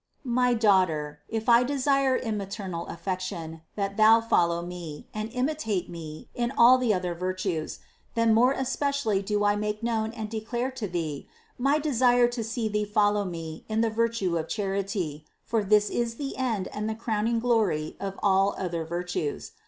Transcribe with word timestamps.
529. 0.23 0.33
My 0.33 0.57
daughter, 0.59 1.19
if 1.29 1.47
I 1.47 1.61
desire 1.63 2.15
in 2.15 2.35
maternal 2.35 2.87
affection, 2.87 3.61
that 3.75 3.97
thou 3.97 4.19
follow 4.19 4.63
me 4.65 5.07
and 5.13 5.29
imitate 5.31 5.91
me 5.91 6.27
in 6.33 6.49
all 6.57 6.79
the 6.79 6.91
other 6.91 7.13
vir 7.13 7.33
tues, 7.33 7.77
then 8.15 8.33
more 8.33 8.51
especially 8.51 9.21
do 9.21 9.43
I 9.43 9.55
make 9.55 9.83
known 9.83 10.11
and 10.13 10.27
declare 10.27 10.71
to 10.71 10.87
thee 10.87 11.29
my 11.59 11.77
desire 11.77 12.27
to 12.29 12.43
see 12.43 12.67
thee 12.67 12.83
follow 12.83 13.25
me 13.25 13.63
in 13.69 13.81
the 13.81 13.91
virtue 13.91 14.39
of 14.39 14.47
charity, 14.47 15.23
for 15.43 15.63
this 15.63 15.91
is 15.91 16.15
the 16.15 16.35
end 16.35 16.67
and 16.69 16.89
the 16.89 16.95
crowning 16.95 17.39
glory 17.39 17.95
of 17.99 18.17
all 18.23 18.55
other 18.57 18.83
virtues. 18.83 19.51